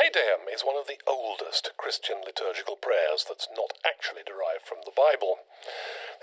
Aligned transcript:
Te 0.00 0.16
is 0.48 0.64
one 0.64 0.80
of 0.80 0.88
the 0.88 0.96
oldest 1.04 1.76
Christian 1.76 2.24
liturgical 2.24 2.72
prayers 2.72 3.28
that's 3.28 3.52
not 3.52 3.76
actually 3.84 4.24
derived 4.24 4.64
from 4.64 4.80
the 4.88 4.96
Bible. 4.96 5.44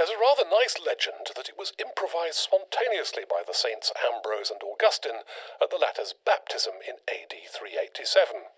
There's 0.02 0.10
a 0.10 0.18
rather 0.18 0.50
nice 0.50 0.82
legend 0.82 1.30
that 1.38 1.46
it 1.46 1.62
was 1.62 1.78
improvised 1.78 2.42
spontaneously 2.42 3.30
by 3.30 3.46
the 3.46 3.54
saints 3.54 3.94
Ambrose 3.94 4.50
and 4.50 4.66
Augustine 4.66 5.30
at 5.62 5.70
the 5.70 5.78
latter's 5.78 6.18
baptism 6.18 6.82
in 6.90 7.06
AD 7.06 7.38
387. 7.54 8.50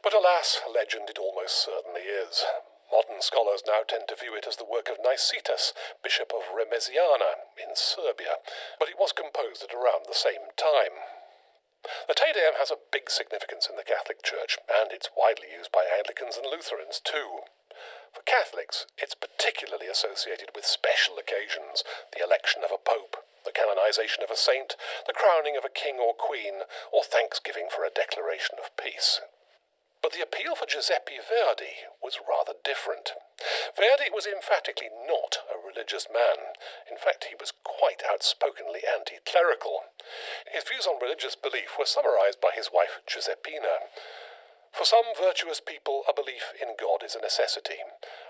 But 0.00 0.16
alas, 0.16 0.64
legend 0.64 1.12
it 1.12 1.20
almost 1.20 1.60
certainly 1.60 2.08
is. 2.08 2.48
Modern 2.88 3.20
scholars 3.20 3.68
now 3.68 3.84
tend 3.84 4.08
to 4.08 4.16
view 4.16 4.32
it 4.32 4.48
as 4.48 4.56
the 4.56 4.64
work 4.64 4.88
of 4.88 5.04
Nicetas, 5.04 5.76
Bishop 6.00 6.32
of 6.32 6.48
Remesiana 6.48 7.44
in 7.60 7.76
Serbia, 7.76 8.40
but 8.80 8.88
it 8.88 8.96
was 8.96 9.12
composed 9.12 9.60
at 9.60 9.76
around 9.76 10.08
the 10.08 10.16
same 10.16 10.48
time. 10.56 11.04
The 12.08 12.14
Te 12.14 12.32
Deum 12.32 12.54
has 12.58 12.70
a 12.70 12.76
big 12.92 13.08
significance 13.08 13.68
in 13.68 13.76
the 13.76 13.86
Catholic 13.86 14.22
Church, 14.22 14.58
and 14.68 14.92
it's 14.92 15.10
widely 15.16 15.48
used 15.48 15.72
by 15.72 15.88
Anglicans 15.88 16.36
and 16.36 16.44
Lutherans 16.44 17.00
too. 17.00 17.48
For 18.12 18.22
Catholics, 18.22 18.86
it's 18.98 19.14
particularly 19.14 19.86
associated 19.86 20.50
with 20.54 20.66
special 20.66 21.16
occasions 21.16 21.84
the 22.12 22.22
election 22.22 22.62
of 22.64 22.70
a 22.70 22.82
pope, 22.82 23.24
the 23.44 23.52
canonization 23.52 24.22
of 24.22 24.30
a 24.30 24.36
saint, 24.36 24.76
the 25.06 25.16
crowning 25.16 25.56
of 25.56 25.64
a 25.64 25.72
king 25.72 25.96
or 25.96 26.12
queen, 26.12 26.68
or 26.92 27.02
thanksgiving 27.02 27.68
for 27.70 27.84
a 27.84 27.94
declaration 27.94 28.60
of 28.60 28.76
peace. 28.76 29.20
But 30.02 30.12
the 30.16 30.24
appeal 30.24 30.56
for 30.56 30.64
Giuseppe 30.64 31.20
Verdi 31.20 31.84
was 32.02 32.24
rather 32.24 32.56
different. 32.64 33.12
Verdi 33.76 34.08
was 34.08 34.26
emphatically 34.26 34.88
not 34.88 35.44
a 35.48 35.60
religious 35.60 36.08
man. 36.08 36.56
In 36.90 36.96
fact, 36.96 37.28
he 37.28 37.36
was 37.36 37.52
quite 37.64 38.00
outspokenly 38.04 38.80
anti 38.84 39.20
clerical. 39.28 39.92
His 40.48 40.64
views 40.64 40.88
on 40.88 41.00
religious 41.00 41.36
belief 41.36 41.76
were 41.78 41.88
summarized 41.88 42.40
by 42.40 42.56
his 42.56 42.72
wife 42.72 43.04
Giuseppina. 43.04 43.92
For 44.72 44.84
some 44.84 45.12
virtuous 45.18 45.60
people, 45.60 46.04
a 46.08 46.14
belief 46.14 46.54
in 46.56 46.78
God 46.80 47.02
is 47.04 47.14
a 47.14 47.20
necessity. 47.20 47.84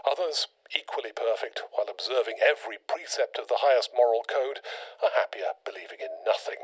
Others, 0.09 0.49
equally 0.75 1.13
perfect, 1.13 1.63
while 1.73 1.87
observing 1.87 2.43
every 2.43 2.79
precept 2.79 3.39
of 3.39 3.47
the 3.49 3.63
highest 3.63 3.91
moral 3.95 4.25
code, 4.27 4.59
are 5.05 5.15
happier 5.15 5.55
believing 5.65 6.01
in 6.01 6.11
nothing. 6.27 6.59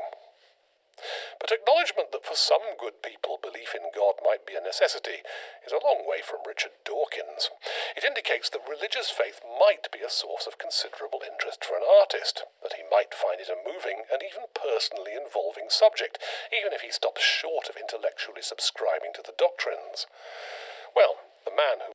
But 1.39 1.53
acknowledgement 1.53 2.11
that 2.11 2.25
for 2.25 2.35
some 2.35 2.75
good 2.79 3.01
people 3.05 3.37
belief 3.37 3.77
in 3.77 3.93
God 3.93 4.17
might 4.25 4.45
be 4.45 4.57
a 4.57 4.63
necessity 4.63 5.21
is 5.65 5.71
a 5.71 5.83
long 5.83 6.07
way 6.09 6.25
from 6.25 6.45
Richard 6.45 6.73
Dawkins. 6.83 7.53
It 7.95 8.03
indicates 8.03 8.49
that 8.49 8.65
religious 8.65 9.13
faith 9.13 9.41
might 9.45 9.91
be 9.93 10.01
a 10.01 10.09
source 10.09 10.47
of 10.49 10.57
considerable 10.57 11.21
interest 11.21 11.63
for 11.63 11.77
an 11.77 11.85
artist, 11.85 12.43
that 12.63 12.73
he 12.75 12.85
might 12.89 13.13
find 13.13 13.37
it 13.37 13.51
a 13.51 13.61
moving 13.61 14.09
and 14.09 14.25
even 14.25 14.49
personally 14.57 15.13
involving 15.13 15.69
subject, 15.69 16.17
even 16.49 16.73
if 16.73 16.81
he 16.81 16.91
stops 16.91 17.21
short 17.21 17.69
of 17.69 17.77
intellectually 17.77 18.41
subscribing 18.41 19.13
to 19.13 19.21
the 19.21 19.37
doctrines. 19.37 20.09
Well, 20.95 21.21
the 21.45 21.53
man 21.53 21.85
who 21.85 21.93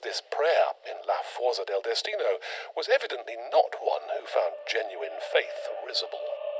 this 0.00 0.22
prayer 0.22 0.74
in 0.84 0.96
La 1.06 1.22
Forza 1.22 1.64
del 1.66 1.82
Destino 1.82 2.40
was 2.76 2.88
evidently 2.88 3.36
not 3.52 3.76
one 3.80 4.08
who 4.18 4.26
found 4.26 4.54
genuine 4.66 5.20
faith 5.20 5.68
risible. 5.86 6.53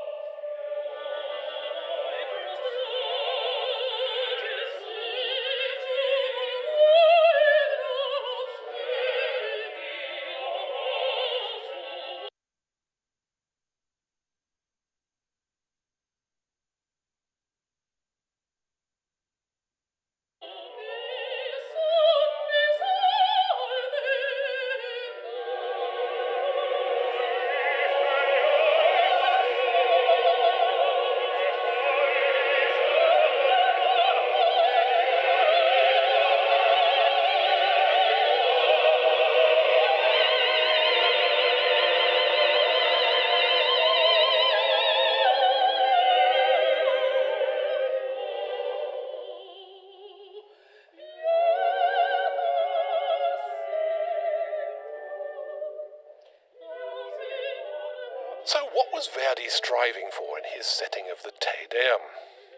Was 59.05 59.13
Verdi 59.13 59.45
striving 59.53 60.09
for 60.09 60.33
in 60.33 60.49
his 60.49 60.65
setting 60.65 61.13
of 61.13 61.21
the 61.21 61.29
Te 61.29 61.69
Deum? 61.69 62.09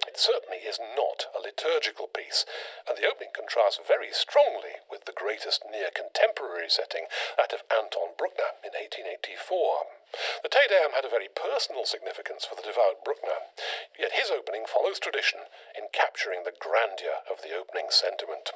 It 0.08 0.16
certainly 0.16 0.64
is 0.64 0.80
not 0.80 1.28
a 1.36 1.44
liturgical 1.44 2.08
piece, 2.08 2.48
and 2.88 2.96
the 2.96 3.04
opening 3.04 3.36
contrasts 3.36 3.84
very 3.84 4.16
strongly 4.16 4.80
with 4.88 5.04
the 5.04 5.18
greatest 5.18 5.68
near 5.68 5.92
contemporary 5.92 6.72
setting, 6.72 7.12
that 7.36 7.52
of 7.52 7.68
Anton 7.68 8.16
Bruckner 8.16 8.56
in 8.64 8.72
1884. 8.72 9.92
The 10.40 10.48
Te 10.48 10.72
Deum 10.72 10.96
had 10.96 11.04
a 11.04 11.12
very 11.12 11.28
personal 11.28 11.84
significance 11.84 12.48
for 12.48 12.56
the 12.56 12.64
devout 12.64 13.04
Bruckner, 13.04 13.52
yet 14.00 14.16
his 14.16 14.32
opening 14.32 14.64
follows 14.64 15.04
tradition 15.04 15.52
in 15.76 15.92
capturing 15.92 16.48
the 16.48 16.56
grandeur 16.56 17.28
of 17.28 17.44
the 17.44 17.52
opening 17.52 17.92
sentiment. 17.92 18.56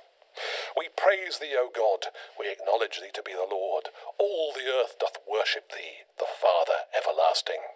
We 0.80 0.88
praise 0.96 1.44
thee, 1.44 1.60
O 1.60 1.68
God, 1.68 2.08
we 2.40 2.48
acknowledge 2.48 3.04
thee 3.04 3.12
to 3.20 3.26
be 3.26 3.36
the 3.36 3.52
Lord. 3.52 3.92
All 4.16 4.56
the 4.56 4.72
earth 4.72 4.96
doth 4.96 5.20
worship 5.28 5.76
thee, 5.76 6.08
the 6.16 6.30
Father 6.30 6.88
everlasting. 6.96 7.71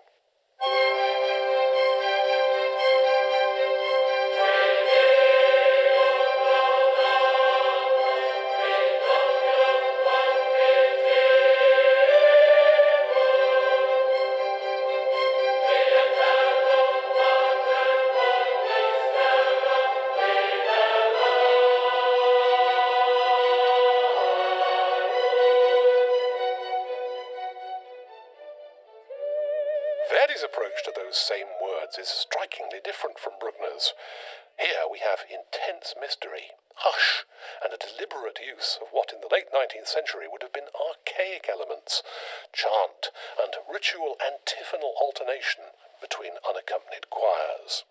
Thank 0.65 0.99
you. 0.99 1.04
And 43.41 43.53
ritual 43.71 44.15
antiphonal 44.21 44.93
alternation 45.01 45.73
between 46.01 46.33
unaccompanied 46.47 47.09
choirs. 47.09 47.83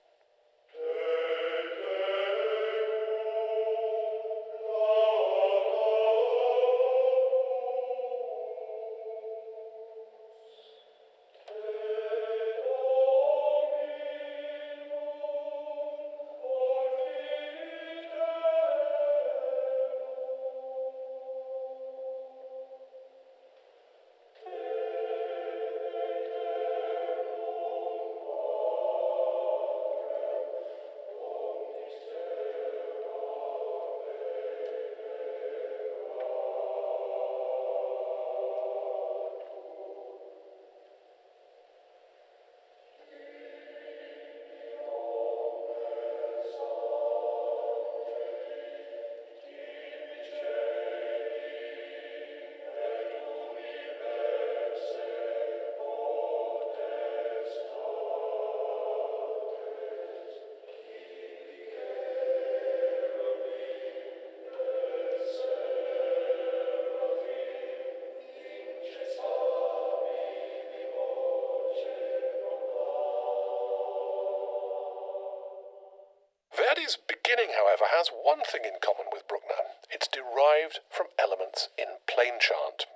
However, 77.55 77.91
has 77.91 78.11
one 78.11 78.43
thing 78.43 78.62
in 78.65 78.83
common 78.83 79.06
with 79.12 79.27
Bruckner. 79.27 79.79
It's 79.91 80.09
derived 80.11 80.81
from 80.91 81.15
elements 81.19 81.69
in 81.79 82.03
plain 82.06 82.43
chant. 82.43 82.87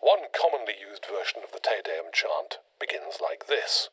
One 0.00 0.28
commonly 0.34 0.74
used 0.74 1.06
version 1.06 1.42
of 1.42 1.52
the 1.52 1.62
Te 1.62 1.82
Deum 1.82 2.10
chant 2.12 2.58
begins 2.78 3.22
like 3.22 3.46
this. 3.46 3.88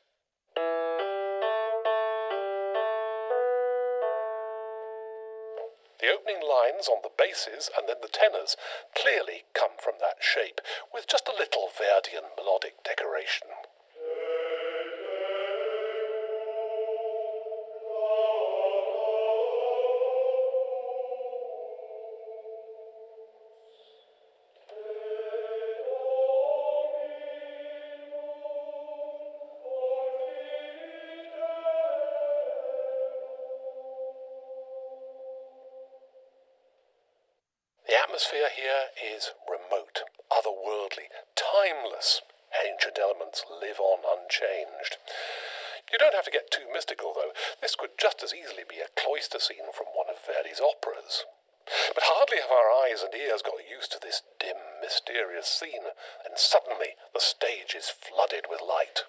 The 6.03 6.11
opening 6.11 6.43
lines 6.43 6.91
on 6.91 6.99
the 6.99 7.15
basses 7.15 7.71
and 7.71 7.87
then 7.87 8.03
the 8.03 8.11
tenors 8.11 8.57
clearly 8.91 9.47
come 9.55 9.79
from 9.79 10.03
that 10.03 10.19
shape, 10.19 10.59
with 10.91 11.07
just 11.07 11.29
a 11.31 11.37
little 11.37 11.71
Verdian 11.71 12.35
melodic 12.35 12.83
decoration. 12.83 13.47
The 37.93 38.01
atmosphere 38.01 38.49
here 38.49 38.89
is 38.97 39.37
remote, 39.45 40.01
otherworldly, 40.33 41.13
timeless. 41.37 42.25
Ancient 42.49 42.97
elements 42.97 43.45
live 43.45 43.77
on 43.77 44.01
unchanged. 44.01 44.97
You 45.93 46.01
don't 46.01 46.17
have 46.17 46.25
to 46.25 46.33
get 46.33 46.49
too 46.49 46.65
mystical, 46.73 47.13
though. 47.13 47.37
This 47.61 47.77
could 47.77 47.93
just 48.01 48.25
as 48.25 48.33
easily 48.33 48.65
be 48.65 48.81
a 48.81 48.89
cloister 48.97 49.37
scene 49.37 49.69
from 49.77 49.93
one 49.93 50.09
of 50.09 50.17
Verdi's 50.25 50.57
operas. 50.57 51.29
But 51.93 52.09
hardly 52.09 52.41
have 52.41 52.49
our 52.49 52.73
eyes 52.73 53.05
and 53.05 53.13
ears 53.13 53.45
got 53.45 53.61
used 53.61 53.93
to 53.93 54.01
this 54.01 54.25
dim, 54.41 54.57
mysterious 54.81 55.45
scene, 55.45 55.93
and 56.25 56.33
suddenly 56.33 56.97
the 57.13 57.21
stage 57.21 57.77
is 57.77 57.93
flooded 57.93 58.49
with 58.49 58.65
light. 58.65 59.05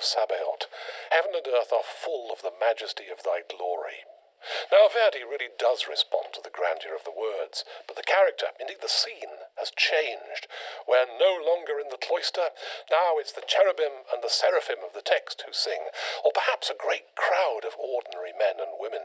Of 0.00 0.08
Sabaoth, 0.08 0.64
heaven 1.12 1.36
and 1.36 1.44
earth 1.44 1.76
are 1.76 1.84
full 1.84 2.32
of 2.32 2.40
the 2.40 2.56
majesty 2.56 3.12
of 3.12 3.20
thy 3.20 3.44
glory. 3.44 4.08
Now, 4.72 4.88
Verdi 4.88 5.20
really 5.20 5.52
does 5.52 5.84
respond 5.84 6.32
to 6.32 6.40
the 6.40 6.48
grandeur 6.48 6.96
of 6.96 7.04
the 7.04 7.12
words, 7.12 7.68
but 7.84 8.00
the 8.00 8.08
character, 8.08 8.56
indeed 8.56 8.80
the 8.80 8.88
scene, 8.88 9.44
has 9.60 9.68
changed. 9.76 10.48
We're 10.88 11.04
no 11.20 11.36
longer 11.36 11.76
in 11.76 11.92
the 11.92 12.00
cloister, 12.00 12.56
now 12.88 13.20
it's 13.20 13.36
the 13.36 13.44
cherubim 13.44 14.08
and 14.08 14.24
the 14.24 14.32
seraphim 14.32 14.80
of 14.80 14.96
the 14.96 15.04
text 15.04 15.44
who 15.44 15.52
sing, 15.52 15.92
or 16.24 16.32
perhaps 16.32 16.72
a 16.72 16.80
great 16.80 17.12
crowd 17.12 17.68
of 17.68 17.76
ordinary 17.76 18.32
men 18.32 18.56
and 18.56 18.80
women. 18.80 19.04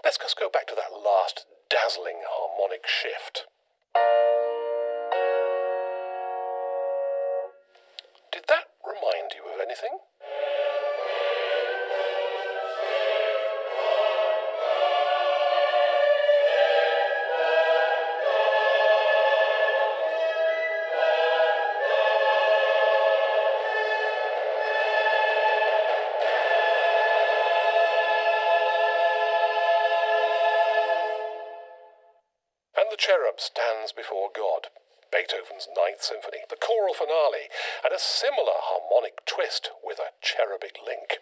Let's 0.00 0.16
just 0.16 0.40
go 0.40 0.48
back 0.48 0.64
to 0.72 0.78
that 0.80 0.96
last 0.96 1.44
dazzling 1.68 2.24
harmonic 2.24 2.88
shift. 2.88 3.44
Did 8.32 8.48
that 8.48 8.72
remind 8.80 9.36
you 9.36 9.49
anything? 9.62 9.98
And 32.76 32.86
the 32.90 32.96
cherub 32.96 33.38
stands 33.40 33.92
before 33.92 34.30
God. 34.34 34.68
Beethoven's 35.10 35.66
Ninth 35.74 36.02
Symphony, 36.02 36.46
the 36.48 36.58
choral 36.58 36.94
finale, 36.94 37.50
and 37.84 37.92
a 37.92 37.98
similar 37.98 38.58
harmonic 38.70 39.26
twist 39.26 39.70
with 39.82 39.98
a 39.98 40.14
cherubic 40.22 40.78
link. 40.78 41.18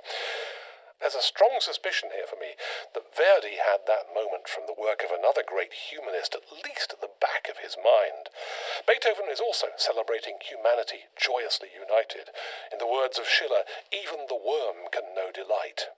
There's 1.00 1.14
a 1.14 1.22
strong 1.22 1.62
suspicion 1.62 2.10
here 2.10 2.26
for 2.26 2.36
me 2.36 2.58
that 2.92 3.14
Verdi 3.14 3.62
had 3.62 3.86
that 3.86 4.10
moment 4.10 4.50
from 4.50 4.66
the 4.66 4.74
work 4.74 5.06
of 5.06 5.14
another 5.14 5.46
great 5.46 5.72
humanist 5.72 6.34
at 6.34 6.50
least 6.50 6.90
at 6.90 7.00
the 7.00 7.14
back 7.22 7.46
of 7.46 7.62
his 7.62 7.78
mind. 7.78 8.34
Beethoven 8.82 9.30
is 9.30 9.38
also 9.38 9.70
celebrating 9.78 10.42
humanity 10.42 11.06
joyously 11.14 11.70
united. 11.70 12.34
In 12.74 12.82
the 12.82 12.90
words 12.90 13.14
of 13.14 13.30
Schiller, 13.30 13.62
even 13.94 14.26
the 14.26 14.38
worm 14.38 14.90
can 14.90 15.14
know 15.14 15.30
delight. 15.30 15.94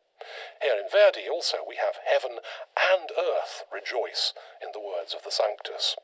Here 0.61 0.77
in 0.77 0.93
Verdi 0.93 1.25
also 1.25 1.65
we 1.65 1.81
have 1.81 2.05
heaven 2.05 2.45
and 2.77 3.09
earth 3.17 3.65
rejoice, 3.73 4.37
in 4.61 4.77
the 4.77 4.85
words 4.85 5.17
of 5.17 5.25
the 5.25 5.33
Sanctus. 5.33 5.97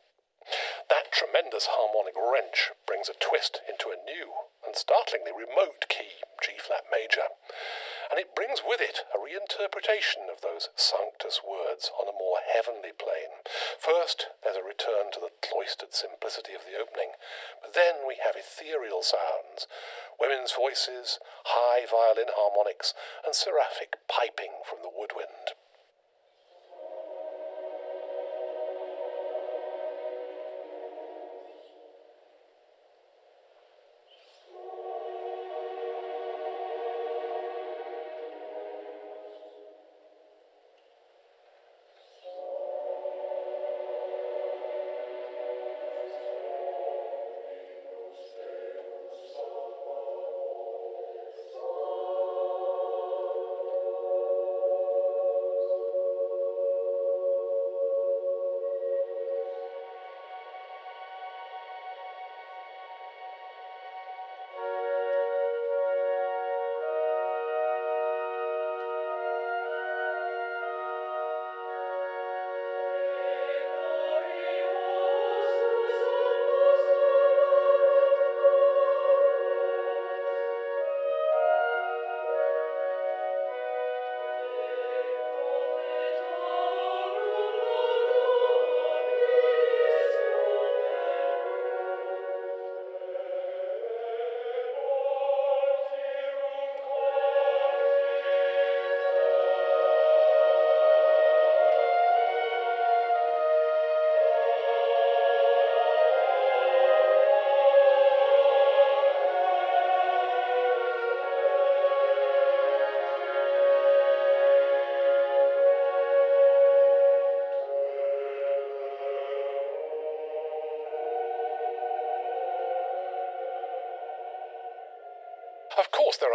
That 0.88 1.11
tremendous 1.11 1.66
harmonic 1.75 2.14
wrench 2.14 2.71
brings 2.87 3.09
a 3.09 3.19
twist 3.19 3.61
into 3.69 3.90
a 3.90 3.99
new 3.99 4.47
and 4.64 4.76
startlingly 4.76 5.35
remote 5.35 5.87
key, 5.88 6.23
G 6.43 6.59
flat 6.59 6.87
major, 6.90 7.26
and 8.11 8.21
it 8.23 8.35
brings 8.35 8.62
with 8.62 8.81
it 8.81 9.02
a 9.11 9.19
reinterpretation 9.19 10.31
of 10.31 10.43
those 10.43 10.71
Sanctus 10.78 11.43
words 11.43 11.90
on 11.99 12.07
a 12.07 12.14
more 12.14 12.38
heavenly 12.38 12.95
plane. 12.95 13.43
First, 13.78 14.31
there's 14.43 14.57
a 14.59 14.62
return 14.62 15.11
to 15.14 15.21
the 15.21 15.35
cloistered 15.43 15.95
simplicity 15.95 16.55
of 16.55 16.62
the 16.62 16.78
opening, 16.78 17.19
but 17.62 17.75
then 17.75 18.07
we 18.07 18.19
have 18.23 18.38
ethereal 18.38 19.02
sounds, 19.02 19.66
women's 20.23 20.55
voices, 20.55 21.19
high 21.50 21.83
violin 21.83 22.31
harmonics, 22.31 22.95
and 23.25 23.35
seraphic 23.35 23.99
piping 24.07 24.62
from 24.62 24.87
the 24.87 24.93
woodwind. 24.93 25.59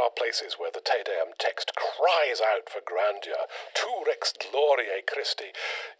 Are 0.01 0.09
places 0.09 0.55
where 0.57 0.71
the 0.73 0.81
Te 0.81 1.03
Deum 1.05 1.37
text 1.37 1.73
cries 1.75 2.41
out 2.41 2.67
for 2.67 2.81
grandeur. 2.81 3.45
Tu 3.75 3.87
rex 4.07 4.33
gloriae 4.33 5.05
Christe. 5.05 5.53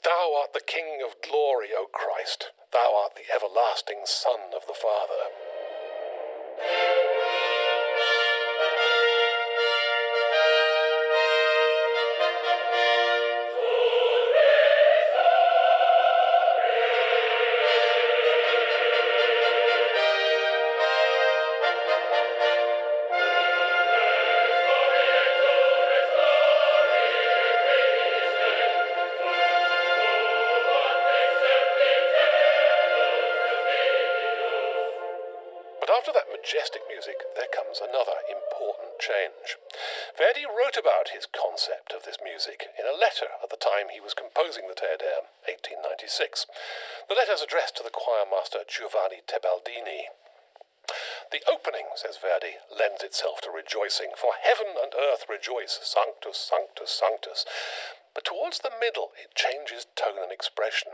Thou 0.03 0.33
art 0.41 0.53
the 0.53 0.65
King 0.65 1.05
of 1.05 1.21
glory, 1.21 1.69
O 1.77 1.85
Christ. 1.85 2.49
Thou 2.73 2.97
art 2.97 3.13
the 3.13 3.29
everlasting 3.29 4.01
Son 4.05 4.55
of 4.55 4.65
the 4.65 4.73
Father. 4.73 5.29
Change. 39.01 39.57
Verdi 40.13 40.45
wrote 40.45 40.77
about 40.77 41.09
his 41.09 41.25
concept 41.25 41.91
of 41.91 42.05
this 42.05 42.21
music 42.21 42.69
in 42.77 42.85
a 42.85 42.93
letter 42.93 43.33
at 43.41 43.49
the 43.49 43.57
time 43.57 43.89
he 43.89 43.99
was 43.99 44.13
composing 44.13 44.69
the 44.69 44.77
Te 44.77 44.93
Deum, 45.01 45.25
1896. 45.49 46.45
The 47.09 47.17
letter 47.17 47.33
is 47.33 47.41
addressed 47.41 47.81
to 47.81 47.83
the 47.83 47.93
choirmaster 47.93 48.61
Giovanni 48.69 49.25
Tebaldini. 49.25 50.13
The 51.31 51.41
opening, 51.49 51.95
says 51.95 52.19
Verdi, 52.21 52.59
lends 52.69 53.01
itself 53.01 53.41
to 53.41 53.49
rejoicing, 53.49 54.11
for 54.13 54.37
heaven 54.37 54.75
and 54.77 54.91
earth 54.93 55.25
rejoice, 55.29 55.79
Sanctus, 55.81 56.37
Sanctus, 56.37 56.91
Sanctus. 56.91 57.45
But 58.13 58.25
towards 58.27 58.59
the 58.59 58.75
middle 58.75 59.15
it 59.15 59.35
changes 59.35 59.87
tone 59.95 60.19
and 60.19 60.31
expression. 60.31 60.91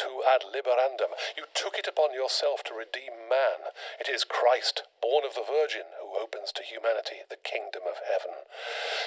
Tu 0.00 0.24
ad 0.24 0.48
liberandum. 0.48 1.12
You 1.36 1.44
took 1.52 1.76
it 1.76 1.86
upon 1.86 2.16
yourself 2.16 2.64
to 2.64 2.74
redeem 2.74 3.28
man. 3.28 3.72
It 4.00 4.08
is 4.08 4.24
Christ, 4.24 4.88
born 5.04 5.24
of 5.28 5.36
the 5.36 5.44
Virgin, 5.44 5.92
who 6.00 6.16
opens 6.16 6.52
to 6.56 6.64
humanity 6.64 7.20
the 7.28 7.40
kingdom 7.40 7.84
of 7.84 8.00
heaven. 8.08 8.48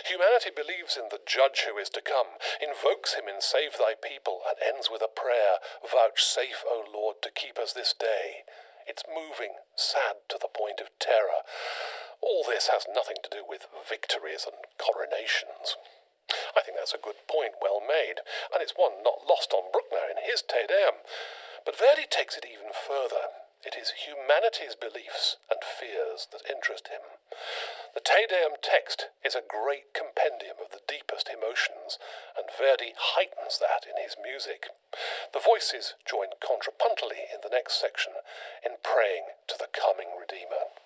Humanity 0.05 0.53
believes 0.53 0.93
in 0.95 1.09
the 1.09 1.23
Judge 1.25 1.65
who 1.65 1.81
is 1.81 1.89
to 1.97 2.01
come, 2.01 2.37
invokes 2.61 3.17
him 3.17 3.25
in 3.25 3.41
Save 3.41 3.81
Thy 3.81 3.97
People, 3.97 4.45
and 4.45 4.61
ends 4.61 4.89
with 4.93 5.01
a 5.01 5.09
prayer 5.09 5.57
Vouchsafe, 5.81 6.61
O 6.69 6.85
Lord, 6.85 7.25
to 7.25 7.33
keep 7.33 7.57
us 7.57 7.73
this 7.73 7.93
day. 7.97 8.45
It's 8.85 9.03
moving, 9.09 9.59
sad 9.75 10.23
to 10.29 10.37
the 10.39 10.47
point 10.47 10.79
of 10.79 10.93
terror. 11.01 11.41
All 12.21 12.45
this 12.45 12.69
has 12.69 12.85
nothing 12.87 13.17
to 13.23 13.33
do 13.33 13.43
with 13.47 13.67
victories 13.89 14.45
and 14.45 14.61
coronations. 14.77 15.75
I 16.55 16.61
think 16.61 16.77
that's 16.77 16.95
a 16.95 17.01
good 17.01 17.19
point, 17.27 17.59
well 17.61 17.81
made, 17.81 18.23
and 18.53 18.61
it's 18.61 18.75
one 18.75 19.03
not 19.03 19.27
lost 19.27 19.53
on 19.53 19.71
Bruckner 19.71 20.07
in 20.11 20.19
his 20.23 20.41
Te 20.41 20.67
Deum. 20.67 21.03
But 21.65 21.77
Verdi 21.77 22.07
takes 22.07 22.37
it 22.37 22.47
even 22.47 22.71
further. 22.71 23.31
It 23.65 23.75
is 23.75 24.05
humanity's 24.07 24.79
beliefs 24.79 25.35
and 25.49 25.59
fears 25.59 26.27
that 26.31 26.47
interest 26.47 26.87
him. 26.87 27.03
The 27.95 28.05
Te 28.05 28.29
Deum 28.29 28.55
text 28.61 29.09
is 29.25 29.35
a 29.35 29.43
great 29.43 29.91
compendium 29.91 30.61
of 30.61 30.71
the 30.71 30.85
deepest 30.87 31.27
emotions, 31.27 31.99
and 32.37 32.47
Verdi 32.47 32.93
heightens 32.95 33.59
that 33.59 33.89
in 33.89 33.97
his 33.97 34.15
music. 34.15 34.69
The 35.33 35.43
voices 35.43 35.95
join 36.05 36.37
contrapuntally 36.39 37.27
in 37.33 37.41
the 37.43 37.51
next 37.51 37.81
section 37.81 38.13
in 38.63 38.79
praying 38.85 39.35
to 39.49 39.57
the 39.57 39.67
coming 39.67 40.13
Redeemer. 40.15 40.76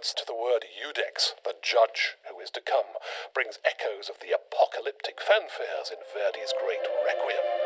Reference 0.00 0.14
to 0.16 0.24
the 0.26 0.32
word 0.34 0.64
Judex, 0.64 1.34
the 1.44 1.52
judge 1.60 2.16
who 2.24 2.40
is 2.40 2.48
to 2.52 2.62
come, 2.62 2.96
brings 3.34 3.58
echoes 3.68 4.08
of 4.08 4.16
the 4.24 4.32
apocalyptic 4.32 5.20
fanfares 5.20 5.92
in 5.92 6.00
Verdi's 6.08 6.54
great 6.56 6.88
Requiem. 7.04 7.59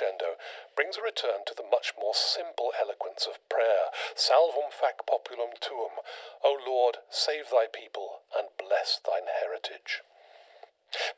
Crescendo 0.00 0.40
brings 0.74 0.96
a 0.96 1.02
return 1.02 1.44
to 1.44 1.52
the 1.54 1.66
much 1.68 1.92
more 2.00 2.14
simple 2.14 2.72
eloquence 2.80 3.28
of 3.28 3.36
prayer. 3.52 3.92
Salvum 4.16 4.72
fac 4.72 5.04
populum 5.04 5.52
tuum. 5.60 6.00
O 6.42 6.56
Lord, 6.56 7.04
save 7.10 7.52
thy 7.52 7.66
people 7.68 8.24
and 8.32 8.48
bless 8.56 9.00
thine 9.04 9.28
heritage. 9.28 10.00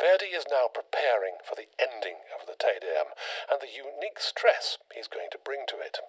Verdi 0.01 0.35
is 0.35 0.51
now 0.51 0.67
preparing 0.67 1.39
for 1.47 1.55
the 1.55 1.71
ending 1.79 2.27
of 2.35 2.45
the 2.47 2.59
Te 2.59 2.83
Deum 2.83 3.15
and 3.49 3.63
the 3.63 3.71
unique 3.71 4.19
stress 4.19 4.77
he's 4.93 5.09
going 5.09 5.31
to 5.31 5.39
bring 5.39 5.63
to 5.69 5.79
it. 5.79 6.03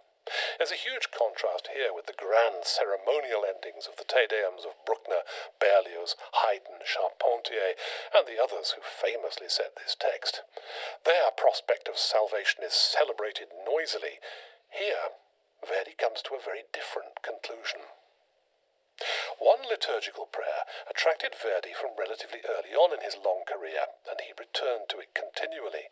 There's 0.57 0.71
a 0.71 0.79
huge 0.79 1.11
contrast 1.11 1.69
here 1.75 1.91
with 1.91 2.07
the 2.07 2.15
grand 2.15 2.63
ceremonial 2.63 3.43
endings 3.43 3.87
of 3.87 3.97
the 3.97 4.07
Te 4.07 4.23
Deums 4.27 4.63
of 4.63 4.79
Bruckner, 4.85 5.27
Berlioz, 5.59 6.15
Haydn, 6.43 6.79
Charpentier, 6.87 7.75
and 8.15 8.23
the 8.27 8.39
others 8.41 8.75
who 8.75 8.81
famously 8.81 9.49
set 9.49 9.75
this 9.75 9.95
text. 9.99 10.41
Their 11.03 11.31
prospect 11.35 11.87
of 11.87 11.97
salvation 11.97 12.63
is 12.63 12.73
celebrated 12.73 13.51
noisily. 13.67 14.23
Here, 14.69 15.11
Verdi 15.59 15.95
comes 15.99 16.21
to 16.23 16.35
a 16.35 16.43
very 16.43 16.63
different 16.71 17.19
conclusion. 17.23 17.87
One 19.39 19.67
liturgical 19.67 20.25
prayer 20.25 20.63
attracted 20.89 21.35
Verdi 21.35 21.73
from 21.73 21.97
relatively 21.97 22.41
early 22.47 22.75
on 22.75 22.93
in 22.93 23.01
his 23.01 23.17
long 23.17 23.43
career, 23.43 23.89
and 24.09 24.21
he 24.21 24.33
returned 24.37 24.89
to 24.89 24.99
it 24.99 25.13
continually. 25.13 25.89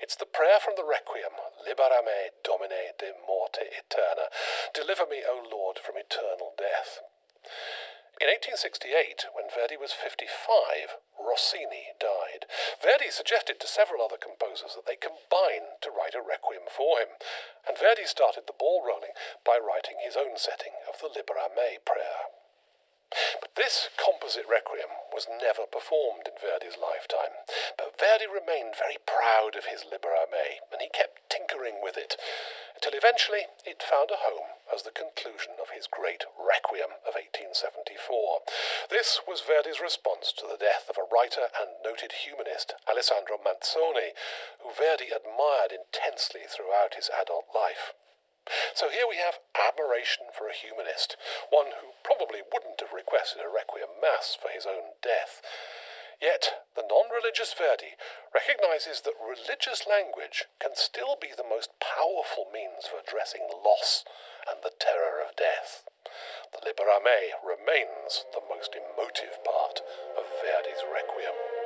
It's 0.00 0.16
the 0.16 0.28
prayer 0.28 0.60
from 0.60 0.74
the 0.76 0.84
Requiem, 0.84 1.32
Libera 1.64 2.04
me, 2.04 2.30
Domine, 2.44 2.92
de 2.98 3.12
morte 3.26 3.64
aeterna. 3.72 4.28
Deliver 4.74 5.06
me, 5.06 5.22
O 5.26 5.40
Lord, 5.40 5.78
from 5.78 5.96
eternal 5.96 6.52
death. 6.58 7.00
In 8.22 8.30
1868, 8.30 9.26
when 9.34 9.50
Verdi 9.50 9.74
was 9.74 9.90
55, 9.90 11.02
Rossini 11.18 11.98
died. 11.98 12.46
Verdi 12.78 13.10
suggested 13.10 13.58
to 13.58 13.66
several 13.66 14.06
other 14.06 14.20
composers 14.20 14.78
that 14.78 14.86
they 14.86 14.94
combine 14.94 15.74
to 15.82 15.90
write 15.90 16.14
a 16.14 16.22
requiem 16.22 16.70
for 16.70 17.02
him, 17.02 17.18
and 17.66 17.74
Verdi 17.74 18.06
started 18.06 18.46
the 18.46 18.54
ball 18.54 18.86
rolling 18.86 19.18
by 19.42 19.58
writing 19.58 19.98
his 19.98 20.14
own 20.14 20.38
setting 20.38 20.78
of 20.86 21.02
the 21.02 21.10
Libera 21.10 21.50
Me 21.58 21.82
prayer. 21.82 22.30
But 23.40 23.54
this 23.54 23.88
composite 23.96 24.48
requiem 24.48 24.90
was 25.12 25.30
never 25.30 25.66
performed 25.70 26.26
in 26.26 26.34
Verdi's 26.40 26.78
lifetime. 26.80 27.38
But 27.78 27.98
Verdi 27.98 28.26
remained 28.26 28.74
very 28.74 28.98
proud 29.06 29.54
of 29.54 29.70
his 29.70 29.86
Libera 29.86 30.26
Me, 30.30 30.58
and 30.72 30.82
he 30.82 30.90
kept 30.90 31.30
tinkering 31.30 31.78
with 31.82 31.96
it, 31.96 32.16
until 32.74 32.98
eventually 32.98 33.46
it 33.64 33.82
found 33.82 34.10
a 34.10 34.18
home 34.26 34.58
as 34.72 34.82
the 34.82 34.94
conclusion 34.94 35.54
of 35.62 35.70
his 35.70 35.86
great 35.86 36.26
Requiem 36.34 36.98
of 37.06 37.14
1874. 37.14 38.42
This 38.90 39.22
was 39.22 39.46
Verdi's 39.46 39.78
response 39.78 40.34
to 40.34 40.46
the 40.50 40.58
death 40.58 40.90
of 40.90 40.98
a 40.98 41.06
writer 41.06 41.52
and 41.54 41.78
noted 41.84 42.26
humanist, 42.26 42.74
Alessandro 42.90 43.38
Manzoni, 43.38 44.16
who 44.62 44.74
Verdi 44.74 45.14
admired 45.14 45.70
intensely 45.70 46.42
throughout 46.50 46.98
his 46.98 47.10
adult 47.14 47.46
life. 47.54 47.94
So 48.74 48.90
here 48.90 49.08
we 49.08 49.16
have 49.16 49.40
admiration 49.56 50.28
for 50.36 50.48
a 50.48 50.56
humanist, 50.56 51.16
one 51.48 51.72
who 51.80 51.96
probably 52.04 52.44
wouldn't 52.44 52.80
have 52.80 52.92
requested 52.92 53.40
a 53.40 53.48
requiem 53.48 53.96
mass 54.02 54.36
for 54.36 54.52
his 54.52 54.66
own 54.66 55.00
death. 55.00 55.40
Yet, 56.20 56.64
the 56.76 56.86
non 56.86 57.10
religious 57.10 57.52
Verdi 57.52 57.96
recognizes 58.32 59.02
that 59.02 59.18
religious 59.18 59.86
language 59.86 60.46
can 60.60 60.76
still 60.76 61.16
be 61.20 61.32
the 61.34 61.46
most 61.46 61.70
powerful 61.80 62.46
means 62.52 62.86
of 62.86 63.00
addressing 63.02 63.48
loss 63.50 64.04
and 64.48 64.60
the 64.62 64.76
terror 64.78 65.24
of 65.24 65.36
death. 65.36 65.84
The 66.52 66.62
Libera 66.64 67.02
Me 67.02 67.34
remains 67.42 68.24
the 68.32 68.44
most 68.46 68.76
emotive 68.76 69.42
part 69.42 69.80
of 70.16 70.24
Verdi's 70.38 70.84
Requiem. 70.86 71.63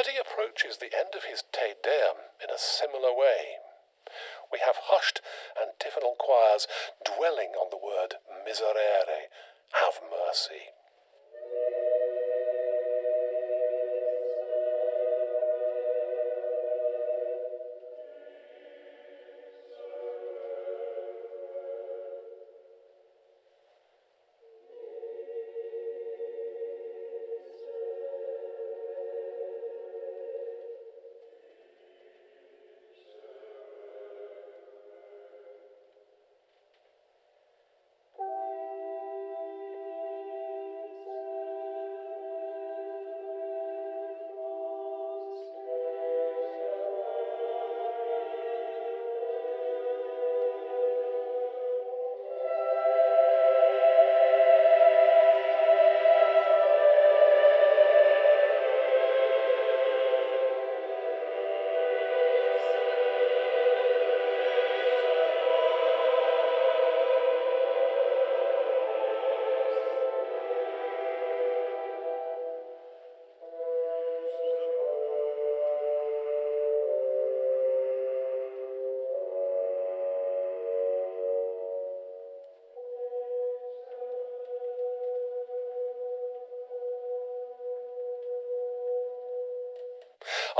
Verdi 0.00 0.16
approaches 0.16 0.78
the 0.78 0.96
end 0.96 1.12
of 1.14 1.24
his 1.24 1.44
Te 1.52 1.74
Deum 1.82 2.16
in 2.42 2.48
a 2.48 2.56
similar 2.56 3.12
way. 3.12 3.60
We 4.50 4.58
have 4.64 4.88
hushed 4.88 5.20
antiphonal 5.60 6.16
choirs 6.18 6.66
dwelling 7.04 7.52
on 7.52 7.68
the 7.68 7.76
word 7.76 8.14
miserere, 8.46 9.28
have 9.72 10.00
mercy. 10.08 10.72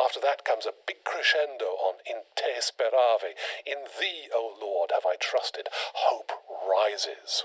After 0.03 0.21
that 0.21 0.45
comes 0.45 0.65
a 0.65 0.73
big 0.87 1.05
crescendo 1.05 1.77
on 1.77 1.97
In 2.07 2.23
Te 2.35 2.59
Speravi. 2.61 3.37
In 3.67 3.85
Thee, 4.01 4.29
O 4.35 4.57
Lord, 4.61 4.91
have 4.95 5.05
I 5.05 5.17
trusted. 5.21 5.69
Hope 5.95 6.33
rises. 6.67 7.45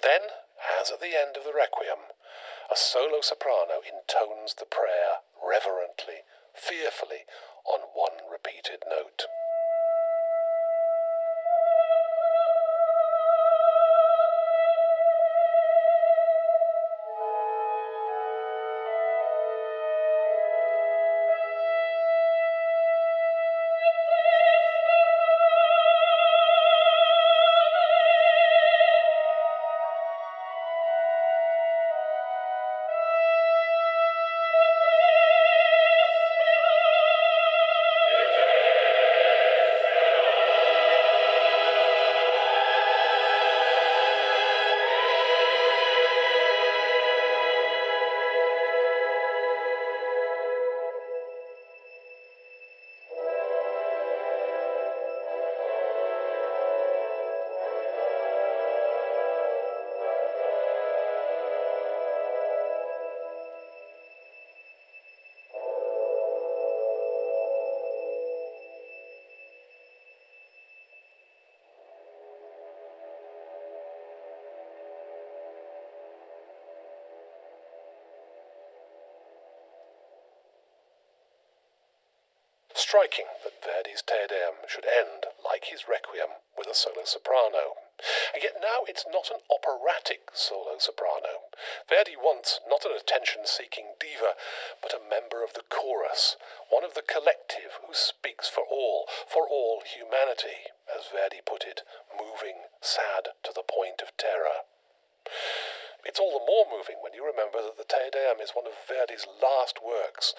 But 0.00 0.06
then, 0.08 0.30
as 0.80 0.92
at 0.92 1.00
the 1.00 1.18
end 1.18 1.36
of 1.36 1.42
the 1.42 1.52
Requiem, 1.52 2.14
a 2.70 2.76
solo 2.76 3.20
soprano 3.20 3.82
intones 3.82 4.54
the 4.54 4.64
prayer 4.64 5.26
reverently, 5.42 6.22
fearfully, 6.54 7.26
on 7.66 7.80
one 7.94 8.22
repeated 8.30 8.84
note. 8.88 9.26
Striking 82.88 83.28
that 83.44 83.60
Verdi's 83.60 84.00
Te 84.00 84.24
Deum 84.32 84.64
should 84.64 84.88
end, 84.88 85.28
like 85.44 85.68
his 85.68 85.84
Requiem, 85.84 86.40
with 86.56 86.64
a 86.64 86.72
solo 86.72 87.04
soprano. 87.04 87.76
And 88.32 88.40
yet 88.40 88.56
now 88.64 88.88
it's 88.88 89.04
not 89.04 89.28
an 89.28 89.44
operatic 89.52 90.32
solo 90.32 90.80
soprano. 90.80 91.52
Verdi 91.84 92.16
wants 92.16 92.64
not 92.64 92.88
an 92.88 92.96
attention 92.96 93.44
seeking 93.44 93.92
diva, 94.00 94.40
but 94.80 94.96
a 94.96 95.04
member 95.04 95.44
of 95.44 95.52
the 95.52 95.68
chorus, 95.68 96.40
one 96.72 96.80
of 96.80 96.96
the 96.96 97.04
collective 97.04 97.76
who 97.84 97.92
speaks 97.92 98.48
for 98.48 98.64
all, 98.64 99.04
for 99.28 99.44
all 99.44 99.84
humanity, 99.84 100.72
as 100.88 101.12
Verdi 101.12 101.44
put 101.44 101.68
it, 101.68 101.84
moving, 102.16 102.72
sad 102.80 103.36
to 103.44 103.52
the 103.52 103.66
point 103.68 104.00
of 104.00 104.16
terror. 104.16 104.64
It's 106.08 106.16
all 106.16 106.32
the 106.32 106.48
more 106.48 106.64
moving 106.64 107.04
when 107.04 107.12
you 107.12 107.20
remember 107.20 107.60
that 107.60 107.76
the 107.76 107.84
Te 107.84 108.08
Deum 108.08 108.40
is 108.40 108.56
one 108.56 108.64
of 108.64 108.80
Verdi's 108.88 109.28
last 109.28 109.84
works. 109.84 110.32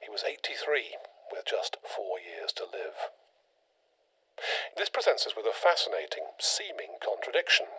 He 0.00 0.08
was 0.08 0.24
83, 0.24 0.96
with 1.40 1.48
just 1.48 1.80
four 1.80 2.20
years 2.20 2.52
to 2.52 2.68
live. 2.68 3.08
This 4.76 4.92
presents 4.92 5.24
us 5.24 5.32
with 5.32 5.48
a 5.48 5.56
fascinating, 5.56 6.36
seeming 6.36 7.00
contradiction. 7.00 7.72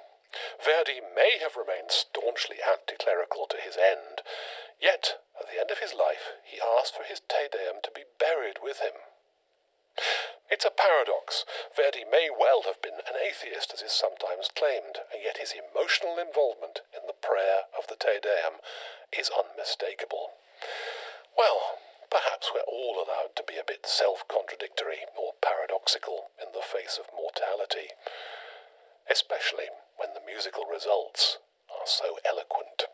Verdi 0.58 0.98
may 0.98 1.38
have 1.38 1.54
remained 1.54 1.94
staunchly 1.94 2.58
anti 2.58 2.98
clerical 2.98 3.46
to 3.54 3.62
his 3.62 3.78
end, 3.78 4.26
yet, 4.82 5.22
at 5.38 5.46
the 5.46 5.62
end 5.62 5.70
of 5.70 5.78
his 5.78 5.94
life, 5.94 6.34
he 6.42 6.58
asked 6.58 6.98
for 6.98 7.06
his 7.06 7.22
Te 7.22 7.54
Deum 7.54 7.86
to 7.86 7.94
be 7.94 8.10
buried 8.18 8.66
with 8.66 8.82
him. 8.82 9.06
It's 10.50 10.66
a 10.66 10.74
paradox. 10.74 11.46
Verdi 11.78 12.02
may 12.02 12.34
well 12.34 12.66
have 12.66 12.82
been 12.82 13.06
an 13.06 13.18
atheist, 13.22 13.78
as 13.78 13.86
is 13.86 13.94
sometimes 13.94 14.50
claimed, 14.50 15.06
and 15.14 15.22
yet 15.22 15.38
his 15.38 15.54
emotional 15.54 16.18
involvement 16.18 16.82
in 16.98 17.06
the 17.06 17.18
prayer 17.18 17.70
of 17.78 17.86
the 17.86 18.00
Te 18.00 18.18
Deum 18.18 18.58
is 19.14 19.30
unmistakable. 19.30 20.34
Well, 21.38 21.78
perhaps 22.12 22.52
we're 22.54 22.68
all 22.68 23.00
allowed 23.00 23.34
to 23.40 23.48
be 23.48 23.56
a 23.56 23.66
bit 23.66 23.88
self 23.88 24.28
contradictory 24.28 25.08
or 25.18 25.40
paradoxical 25.42 26.30
in 26.38 26.52
the 26.54 26.62
face 26.62 27.00
of 27.00 27.08
mortality, 27.16 27.96
especially 29.10 29.72
when 29.98 30.14
the 30.14 30.26
musical 30.28 30.68
results 30.68 31.40
are 31.72 31.88
so 31.88 32.20
eloquent. 32.28 32.92